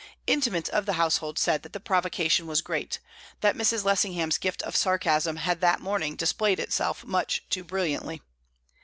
Intimates 0.25 0.67
of 0.67 0.87
the 0.87 0.93
household 0.97 1.37
said 1.37 1.61
that 1.61 1.73
the 1.73 1.79
provocation 1.79 2.47
was 2.47 2.63
great 2.63 2.97
that 3.41 3.53
Mrs. 3.55 3.83
Lessingham's 3.83 4.39
gift 4.39 4.63
of 4.63 4.75
sarcasm 4.75 5.35
had 5.35 5.61
that 5.61 5.79
morning 5.79 6.15
displayed 6.15 6.59
itself 6.59 7.05
much 7.05 7.43
too 7.51 7.63
brilliantly. 7.63 8.23